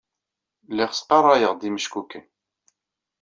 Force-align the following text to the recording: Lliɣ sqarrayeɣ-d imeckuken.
Lliɣ 0.69 0.91
sqarrayeɣ-d 0.93 1.61
imeckuken. 1.67 2.25